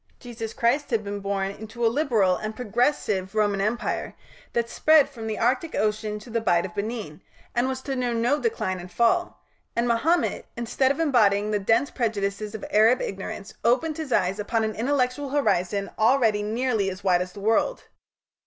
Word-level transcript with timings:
Jesus 0.19 0.51
Christ 0.51 0.89
had 0.89 1.03
been 1.03 1.19
born 1.19 1.51
into 1.51 1.85
a 1.85 1.87
liberal 1.95 2.35
and 2.35 2.55
progressive 2.55 3.35
Roman 3.35 3.61
Empire 3.61 4.15
that 4.53 4.67
spread 4.67 5.07
from 5.07 5.27
the 5.27 5.37
Arctic 5.37 5.75
Ocean 5.75 6.17
to 6.17 6.31
the 6.31 6.41
Bight 6.41 6.65
of 6.65 6.73
Benin, 6.73 7.21
and 7.53 7.67
was 7.67 7.83
to 7.83 7.95
know 7.95 8.11
no 8.11 8.39
Decline 8.39 8.79
and 8.79 8.91
Fall, 8.91 9.39
and 9.75 9.87
Mahomet, 9.87 10.47
instead 10.57 10.89
of 10.89 10.99
embodying 10.99 11.51
the 11.51 11.59
dense 11.59 11.91
prejudices 11.91 12.55
of 12.55 12.65
Arab 12.71 12.99
ignorance, 12.99 13.53
opened 13.63 13.97
his 13.97 14.11
eyes 14.11 14.39
upon 14.39 14.63
an 14.63 14.73
intellectual 14.73 15.29
horizon 15.29 15.91
already 15.99 16.41
nearly 16.41 16.89
as 16.89 17.03
wide 17.03 17.21
as 17.21 17.33
the 17.33 17.39
world. 17.39 17.83